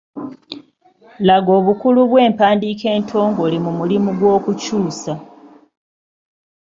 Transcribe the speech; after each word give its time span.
Laga 1.27 1.51
obukulu 1.59 1.99
bw’empandiika 2.09 2.87
entongole 2.97 3.57
mu 3.65 3.71
mulimu 3.79 4.09
gw’okukyusa. 4.19 5.13